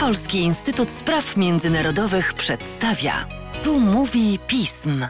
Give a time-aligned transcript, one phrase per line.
[0.00, 3.12] Polski Instytut Spraw Międzynarodowych przedstawia.
[3.64, 5.04] Tu mówi pism.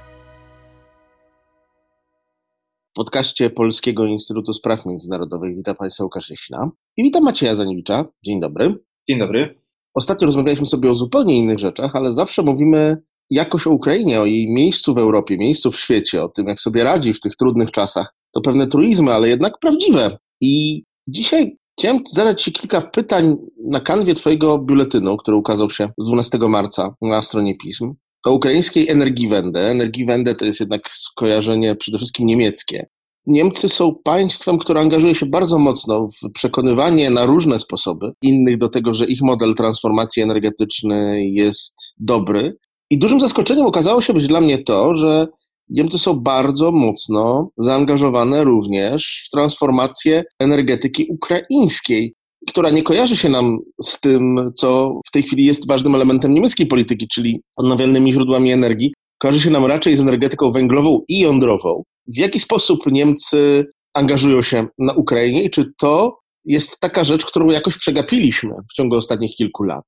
[2.90, 8.04] W podcaście Polskiego Instytutu Spraw Międzynarodowych witam Państwa Łukasz Jasina i witam Macieja Zaniewicza.
[8.24, 8.74] Dzień dobry.
[9.08, 9.60] Dzień dobry.
[9.94, 14.52] Ostatnio rozmawialiśmy sobie o zupełnie innych rzeczach, ale zawsze mówimy jakoś o Ukrainie, o jej
[14.52, 18.14] miejscu w Europie, miejscu w świecie, o tym, jak sobie radzi w tych trudnych czasach.
[18.32, 20.18] To pewne truizmy, ale jednak prawdziwe.
[20.40, 26.38] I dzisiaj chciałem zadać Ci kilka pytań na kanwie Twojego biuletynu, który ukazał się 12
[26.38, 27.94] marca na stronie pism.
[28.26, 29.60] O ukraińskiej Energiewende.
[29.60, 32.86] Energiewende to jest jednak skojarzenie przede wszystkim niemieckie.
[33.26, 38.68] Niemcy są państwem, które angażuje się bardzo mocno w przekonywanie na różne sposoby innych do
[38.68, 42.56] tego, że ich model transformacji energetycznej jest dobry.
[42.90, 45.26] I dużym zaskoczeniem okazało się być dla mnie to, że
[45.74, 52.14] Niemcy są bardzo mocno zaangażowane również w transformację energetyki ukraińskiej,
[52.48, 56.66] która nie kojarzy się nam z tym, co w tej chwili jest ważnym elementem niemieckiej
[56.66, 58.94] polityki, czyli odnawialnymi źródłami energii.
[59.18, 61.82] Kojarzy się nam raczej z energetyką węglową i jądrową.
[62.06, 67.50] W jaki sposób Niemcy angażują się na Ukrainie i czy to jest taka rzecz, którą
[67.50, 69.84] jakoś przegapiliśmy w ciągu ostatnich kilku lat?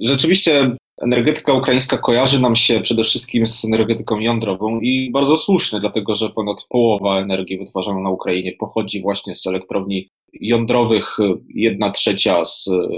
[0.00, 6.14] Rzeczywiście Energetyka ukraińska kojarzy nam się przede wszystkim z energetyką jądrową i bardzo słusznie, dlatego
[6.14, 11.16] że ponad połowa energii wytwarzanej na Ukrainie pochodzi właśnie z elektrowni jądrowych,
[11.54, 12.88] jedna trzecia z e,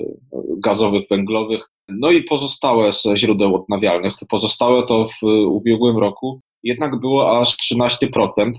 [0.58, 4.14] gazowych, węglowych, no i pozostałe z źródeł odnawialnych.
[4.28, 8.08] Pozostałe to w ubiegłym roku jednak było aż 13%.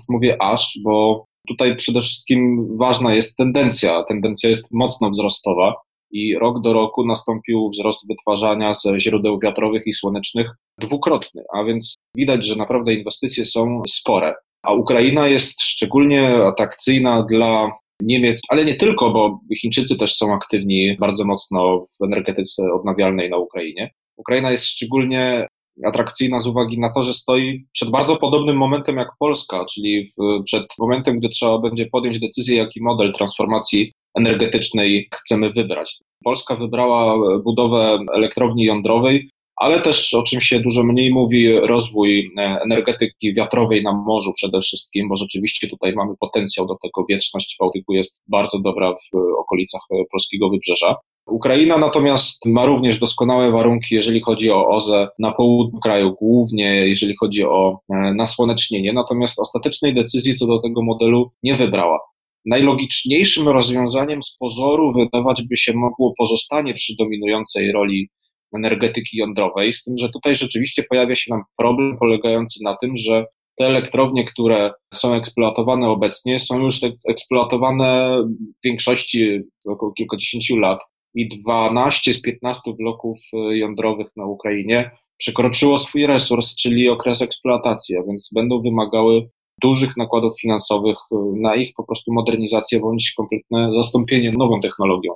[0.08, 4.02] Mówię aż, bo tutaj przede wszystkim ważna jest tendencja.
[4.02, 5.74] Tendencja jest mocno wzrostowa
[6.10, 11.94] i rok do roku nastąpił wzrost wytwarzania ze źródeł wiatrowych i słonecznych dwukrotny, a więc
[12.16, 14.34] widać, że naprawdę inwestycje są spore.
[14.62, 17.70] A Ukraina jest szczególnie atrakcyjna dla
[18.02, 23.36] Niemiec, ale nie tylko, bo Chińczycy też są aktywni bardzo mocno w energetyce odnawialnej na
[23.36, 23.90] Ukrainie.
[24.16, 25.46] Ukraina jest szczególnie
[25.84, 30.44] atrakcyjna z uwagi na to, że stoi przed bardzo podobnym momentem jak Polska, czyli w,
[30.44, 35.98] przed momentem, gdy trzeba będzie podjąć decyzję, jaki model transformacji energetycznej chcemy wybrać.
[36.24, 42.58] Polska wybrała budowę elektrowni jądrowej, ale też o czym się dużo mniej mówi, rozwój e,
[42.64, 47.04] energetyki wiatrowej na morzu przede wszystkim, bo rzeczywiście tutaj mamy potencjał do tego.
[47.08, 50.96] Wieczność Bałtyku jest bardzo dobra w okolicach e, polskiego wybrzeża.
[51.26, 57.14] Ukraina natomiast ma również doskonałe warunki, jeżeli chodzi o OZE na południu kraju, głównie jeżeli
[57.20, 61.98] chodzi o e, nasłonecznienie, natomiast ostatecznej decyzji co do tego modelu nie wybrała.
[62.46, 68.10] Najlogiczniejszym rozwiązaniem z pozoru wydawać by się mogło pozostanie przy dominującej roli
[68.56, 73.24] energetyki jądrowej, z tym, że tutaj rzeczywiście pojawia się nam problem polegający na tym, że
[73.58, 78.18] te elektrownie, które są eksploatowane obecnie, są już eksploatowane
[78.60, 80.80] w większości około kilkudziesięciu lat
[81.14, 83.18] i 12 z 15 bloków
[83.50, 89.30] jądrowych na Ukrainie przekroczyło swój resurs, czyli okres eksploatacji, a więc będą wymagały
[89.62, 95.14] dużych nakładów finansowych y, na ich po prostu modernizację bądź kompletne zastąpienie nową technologią.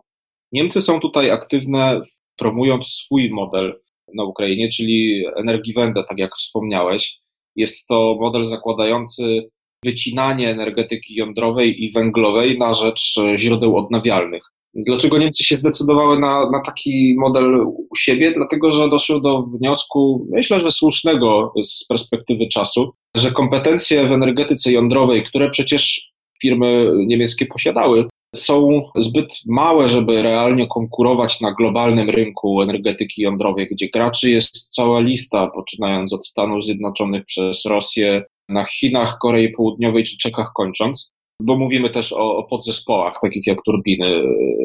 [0.53, 2.00] Niemcy są tutaj aktywne,
[2.37, 3.81] promując swój model
[4.15, 7.19] na Ukrainie, czyli Energiewende, tak jak wspomniałeś.
[7.56, 9.49] Jest to model zakładający
[9.84, 14.43] wycinanie energetyki jądrowej i węglowej na rzecz źródeł odnawialnych.
[14.75, 18.32] Dlaczego Niemcy się zdecydowały na, na taki model u siebie?
[18.37, 24.72] Dlatego, że doszły do wniosku, myślę, że słusznego z perspektywy czasu, że kompetencje w energetyce
[24.72, 26.10] jądrowej, które przecież
[26.42, 33.88] firmy niemieckie posiadały, są zbyt małe, żeby realnie konkurować na globalnym rynku energetyki jądrowej, gdzie
[33.88, 40.19] graczy jest cała lista, poczynając od Stanów Zjednoczonych przez Rosję, na Chinach, Korei Południowej czy
[40.19, 44.22] Czechach kończąc bo mówimy też o, o podzespołach, takich jak turbiny e,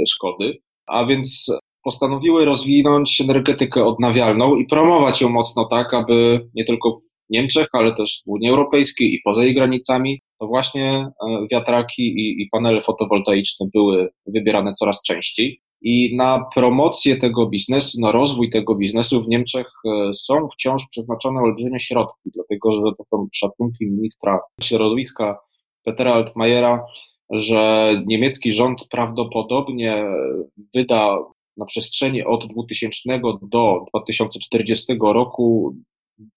[0.07, 6.91] Szkody, a więc postanowiły rozwinąć energetykę odnawialną i promować ją mocno tak, aby nie tylko
[7.29, 12.41] Niemczech, ale też w Unii Europejskiej i poza jej granicami, to właśnie e, wiatraki i,
[12.41, 15.61] i panele fotowoltaiczne były wybierane coraz częściej.
[15.81, 21.41] I na promocję tego biznesu, na rozwój tego biznesu w Niemczech e, są wciąż przeznaczone
[21.41, 25.39] olbrzymie środki, dlatego że to są szacunki ministra środowiska
[25.83, 26.85] Petera Altmajera,
[27.29, 30.05] że niemiecki rząd prawdopodobnie
[30.73, 31.17] wyda
[31.57, 35.75] na przestrzeni od 2000 do 2040 roku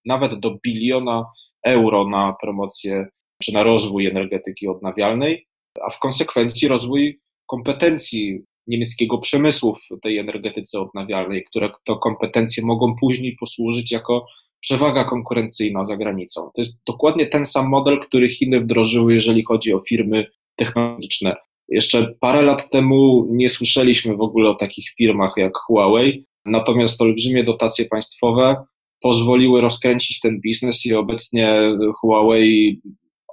[0.05, 1.25] nawet do biliona
[1.65, 3.07] euro na promocję
[3.43, 5.47] czy na rozwój energetyki odnawialnej,
[5.87, 12.95] a w konsekwencji rozwój kompetencji niemieckiego przemysłu w tej energetyce odnawialnej, które to kompetencje mogą
[12.99, 14.25] później posłużyć jako
[14.59, 16.41] przewaga konkurencyjna za granicą.
[16.41, 20.25] To jest dokładnie ten sam model, który Chiny wdrożyły, jeżeli chodzi o firmy
[20.55, 21.35] technologiczne.
[21.69, 27.43] Jeszcze parę lat temu nie słyszeliśmy w ogóle o takich firmach jak Huawei, Natomiast olbrzymie
[27.43, 28.63] dotacje państwowe
[29.03, 31.61] pozwoliły rozkręcić ten biznes i obecnie
[31.99, 32.81] Huawei,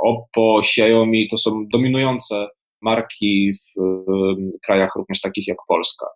[0.01, 2.47] Oppo, Xiaomi to są dominujące
[2.83, 3.81] marki w
[4.67, 6.07] krajach również takich jak Polska.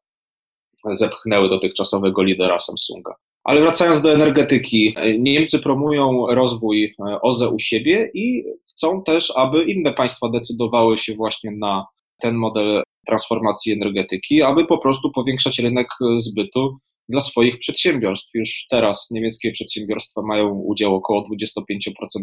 [0.93, 3.15] Zepchnęły dotychczasowego lidera Samsunga.
[3.45, 9.65] Ale wracając do energetyki, Niemcy promują rozwój e, OZE u siebie i chcą też, aby
[9.65, 11.87] inne państwa decydowały się właśnie na
[12.23, 16.79] ten model transformacji energetyki, aby po prostu powiększać rynek zbytu
[17.09, 18.31] dla swoich przedsiębiorstw.
[18.35, 21.25] Już teraz niemieckie przedsiębiorstwa mają udział około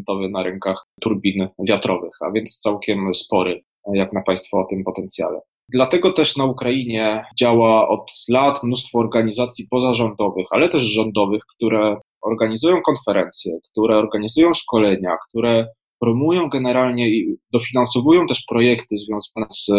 [0.10, 3.62] 25% na rynkach turbin wiatrowych, a więc całkiem spory,
[3.94, 5.40] jak na państwo o tym potencjale.
[5.74, 12.82] Dlatego też na Ukrainie działa od lat mnóstwo organizacji pozarządowych, ale też rządowych, które organizują
[12.82, 15.68] konferencje, które organizują szkolenia, które
[16.00, 19.72] promują generalnie i dofinansowują też projekty związane z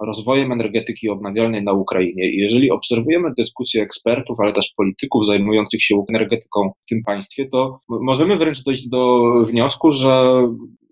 [0.00, 2.30] rozwojem energetyki odnawialnej na Ukrainie.
[2.30, 7.78] I jeżeli obserwujemy dyskusje ekspertów, ale też polityków zajmujących się energetyką w tym państwie, to
[7.88, 10.42] możemy wręcz dojść do wniosku, że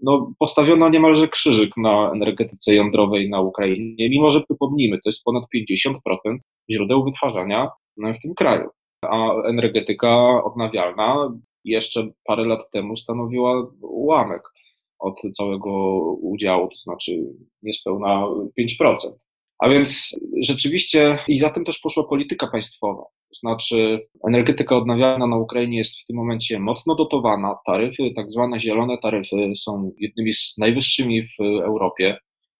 [0.02, 5.44] no, postawiono niemalże krzyżyk na energetyce jądrowej na Ukrainie, mimo że przypomnijmy, to jest ponad
[5.56, 5.94] 50%
[6.70, 8.68] źródeł wytwarzania w tym kraju.
[9.02, 11.32] A energetyka odnawialna
[11.64, 14.42] jeszcze parę lat temu stanowiła ułamek
[15.04, 17.12] od całego udziału, to znaczy
[17.62, 18.26] niespełna
[18.80, 18.96] 5%.
[19.58, 23.02] A więc rzeczywiście i za tym też poszła polityka państwowa.
[23.02, 27.56] To znaczy energetyka odnawialna na Ukrainie jest w tym momencie mocno dotowana.
[27.66, 32.16] Taryfy, tak zwane zielone taryfy są jednymi z najwyższymi w Europie.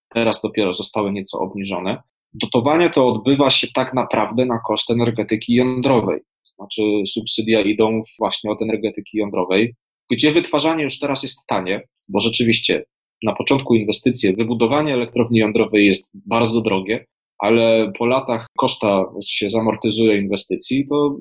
[0.08, 2.02] Teraz dopiero zostały nieco obniżone.
[2.35, 6.20] Dotowanie to odbywa się tak naprawdę na koszt energetyki jądrowej.
[6.20, 9.75] To znaczy subsydia idą właśnie od energetyki jądrowej,
[10.11, 12.85] gdzie wytwarzanie już teraz jest tanie, bo rzeczywiście
[13.23, 17.06] na początku inwestycje, wybudowanie elektrowni jądrowej jest bardzo drogie,
[17.39, 21.17] ale po latach koszta się zamortyzuje inwestycji, to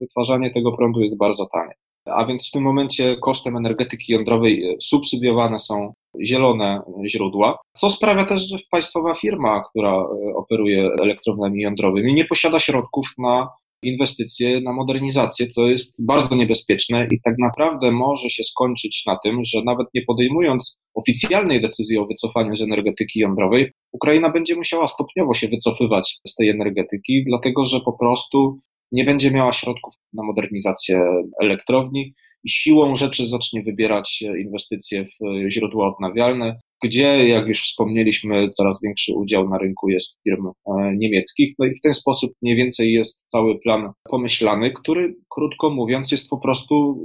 [0.00, 1.74] wytwarzanie tego prądu jest bardzo tanie.
[2.04, 5.92] A więc w tym momencie kosztem energetyki jądrowej subsydiowane są
[6.24, 10.04] zielone źródła, co sprawia też, że państwowa firma, która
[10.34, 13.48] operuje elektrowniami jądrowymi, nie posiada środków na
[13.82, 19.40] inwestycje na modernizację, co jest bardzo niebezpieczne i tak naprawdę może się skończyć na tym,
[19.44, 25.34] że nawet nie podejmując oficjalnej decyzji o wycofaniu z energetyki jądrowej, Ukraina będzie musiała stopniowo
[25.34, 28.58] się wycofywać z tej energetyki, dlatego że po prostu
[28.92, 31.02] nie będzie miała środków na modernizację
[31.42, 32.14] elektrowni
[32.44, 39.14] i siłą rzeczy zacznie wybierać inwestycje w źródła odnawialne, gdzie, jak już wspomnieliśmy, coraz większy
[39.14, 40.52] udział na rynku jest firm e,
[40.96, 41.54] niemieckich.
[41.58, 46.28] No i w ten sposób mniej więcej jest cały plan pomyślany, który, krótko mówiąc, jest
[46.28, 46.98] po prostu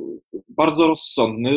[0.49, 1.51] bardzo rozsądny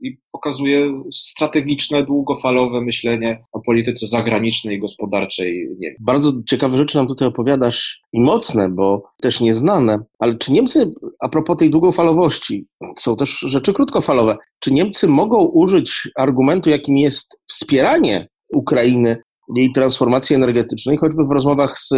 [0.00, 5.98] i pokazuje strategiczne, długofalowe myślenie o polityce zagranicznej i gospodarczej Niemiec.
[6.00, 9.98] Bardzo ciekawe rzeczy nam tutaj opowiadasz i mocne, bo też nieznane.
[10.18, 12.66] Ale czy Niemcy, a propos tej długofalowości,
[12.98, 19.22] są też rzeczy krótkofalowe, czy Niemcy mogą użyć argumentu, jakim jest wspieranie Ukrainy,
[19.56, 21.92] jej transformacji energetycznej, choćby w rozmowach z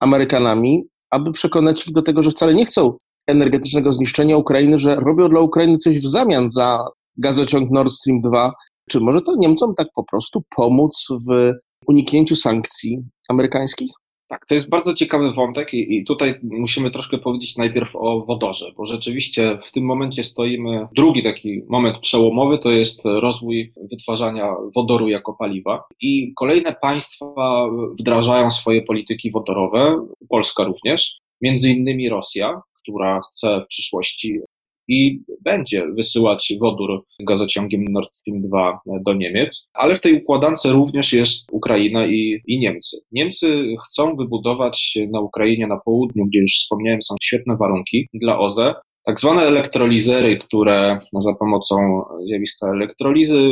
[0.00, 2.96] Amerykanami, aby przekonać ich do tego, że wcale nie chcą
[3.30, 6.84] energetycznego zniszczenia Ukrainy, że robią dla Ukrainy coś w zamian za
[7.16, 8.52] gazociąg Nord Stream 2.
[8.90, 11.52] Czy może to Niemcom tak po prostu pomóc w
[11.86, 13.90] uniknięciu sankcji amerykańskich?
[14.30, 18.72] Tak, to jest bardzo ciekawy wątek i, i, tutaj musimy troszkę powiedzieć najpierw o wodorze,
[18.76, 25.08] bo rzeczywiście w tym momencie stoimy, drugi taki moment przełomowy to jest rozwój wytwarzania wodoru
[25.08, 27.66] jako paliwa i kolejne państwa
[28.00, 34.40] wdrażają swoje polityki wodorowe, Polska również, między innymi Rosja, która chce w przyszłości
[34.88, 41.12] i będzie wysyłać wodór gazociągiem Nord Stream 2 do Niemiec, ale w tej układance również
[41.12, 42.96] jest Ukraina i, i Niemcy.
[43.12, 48.74] Niemcy chcą wybudować na Ukrainie, na południu, gdzie już wspomniałem, są świetne warunki dla OZE,
[49.06, 53.50] tak zwane elektrolizery, które za pomocą zjawiska elektrolizy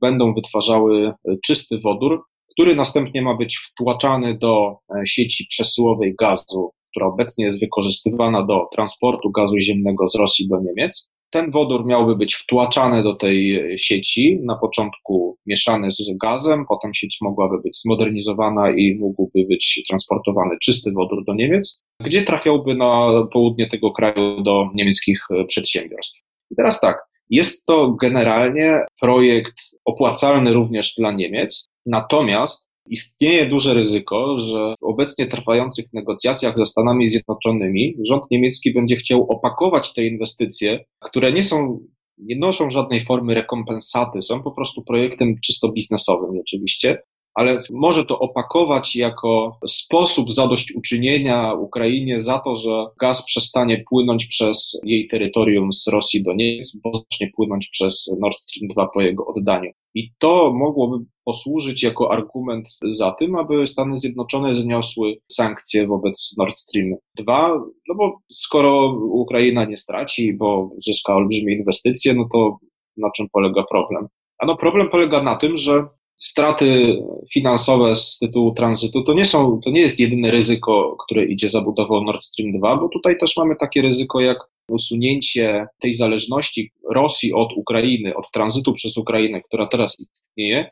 [0.00, 1.12] będą wytwarzały
[1.44, 4.76] czysty wodór, który następnie ma być wtłaczany do
[5.06, 11.10] sieci przesyłowej gazu która obecnie jest wykorzystywana do transportu gazu ziemnego z Rosji do Niemiec.
[11.30, 17.18] Ten wodór miałby być wtłaczany do tej sieci, na początku mieszany z gazem, potem sieć
[17.22, 23.68] mogłaby być zmodernizowana i mógłby być transportowany czysty wodór do Niemiec, gdzie trafiałby na południe
[23.68, 26.20] tego kraju do niemieckich przedsiębiorstw.
[26.50, 26.98] I teraz tak,
[27.30, 35.26] jest to generalnie projekt opłacalny również dla Niemiec, natomiast Istnieje duże ryzyko, że w obecnie
[35.26, 41.80] trwających negocjacjach ze Stanami Zjednoczonymi rząd niemiecki będzie chciał opakować te inwestycje, które nie są
[42.18, 47.02] nie noszą żadnej formy rekompensaty, są po prostu projektem czysto biznesowym oczywiście,
[47.38, 54.80] ale może to opakować jako sposób zadośćuczynienia Ukrainie za to, że gaz przestanie płynąć przez
[54.84, 59.26] jej terytorium z Rosji do Niemiec, bo zacznie płynąć przez Nord Stream 2 po jego
[59.26, 59.70] oddaniu.
[59.94, 66.56] I to mogłoby posłużyć jako argument za tym, aby Stany Zjednoczone zniosły sankcje wobec Nord
[66.56, 67.48] Stream 2,
[67.88, 72.58] no bo skoro Ukraina nie straci, bo zyska olbrzymie inwestycje, no to
[72.96, 74.06] na czym polega problem?
[74.38, 75.86] Ano problem polega na tym, że
[76.18, 76.98] straty
[77.32, 81.60] finansowe z tytułu tranzytu to nie są, to nie jest jedyne ryzyko, które idzie za
[81.60, 84.38] budową Nord Stream 2, bo tutaj też mamy takie ryzyko jak
[84.70, 90.70] usunięcie tej zależności Rosji od Ukrainy, od tranzytu przez Ukrainę, która teraz istnieje,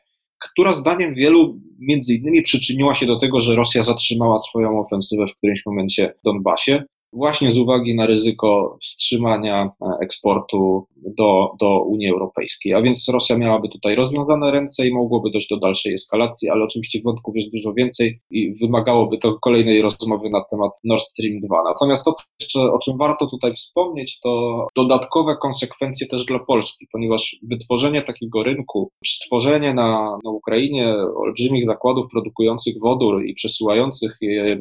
[0.51, 5.37] która zdaniem wielu między innymi przyczyniła się do tego, że Rosja zatrzymała swoją ofensywę w
[5.37, 6.83] którymś momencie w Donbasie
[7.13, 10.87] właśnie z uwagi na ryzyko wstrzymania e, eksportu
[11.17, 12.73] do, do Unii Europejskiej.
[12.73, 16.99] A więc Rosja miałaby tutaj rozwiązane ręce i mogłoby dojść do dalszej eskalacji, ale oczywiście
[17.03, 21.63] wątków jest dużo więcej i wymagałoby to kolejnej rozmowy na temat Nord Stream 2.
[21.63, 27.35] Natomiast to jeszcze, o czym warto tutaj wspomnieć, to dodatkowe konsekwencje też dla Polski, ponieważ
[27.43, 34.57] wytworzenie takiego rynku, stworzenie na, na Ukrainie olbrzymich zakładów produkujących wodór i przesyłających je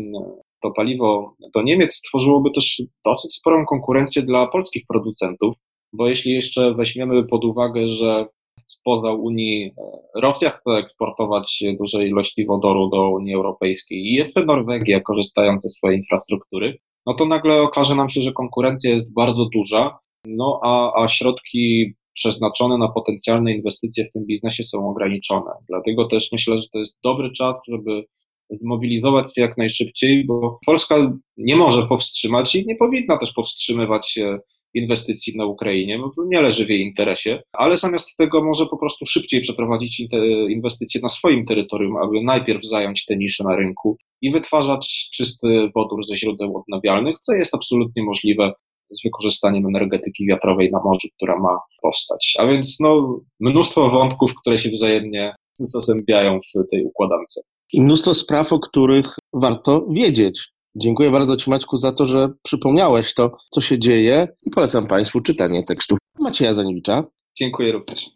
[0.67, 5.55] to paliwo do Niemiec stworzyłoby też dosyć sporą konkurencję dla polskich producentów,
[5.93, 8.27] bo jeśli jeszcze weźmiemy pod uwagę, że
[8.67, 15.01] spoza Unii e, Rosja chce eksportować duże ilości wodoru do Unii Europejskiej i jeszcze Norwegia
[15.01, 19.99] korzystając ze swojej infrastruktury, no to nagle okaże nam się, że konkurencja jest bardzo duża,
[20.25, 25.51] no a, a środki przeznaczone na potencjalne inwestycje w tym biznesie są ograniczone.
[25.69, 28.05] Dlatego też myślę, że to jest dobry czas, żeby
[28.51, 34.19] zmobilizować się jak najszybciej, bo Polska nie może powstrzymać i nie powinna też powstrzymywać
[34.75, 39.07] inwestycji na Ukrainie, bo nie leży w jej interesie, ale zamiast tego może po prostu
[39.07, 40.03] szybciej przeprowadzić
[40.49, 46.07] inwestycje na swoim terytorium, aby najpierw zająć te nisze na rynku i wytwarzać czysty wodór
[46.07, 48.53] ze źródeł odnawialnych, co jest absolutnie możliwe
[48.91, 52.35] z wykorzystaniem energetyki wiatrowej na morzu, która ma powstać.
[52.39, 58.53] A więc no, mnóstwo wątków, które się wzajemnie zazębiają w tej układance i mnóstwo spraw,
[58.53, 60.49] o których warto wiedzieć.
[60.75, 65.21] Dziękuję bardzo Ci Maćku za to, że przypomniałeś to, co się dzieje i polecam Państwu
[65.21, 67.05] czytanie tekstów Macieja Zaniewicza.
[67.39, 68.16] Dziękuję również.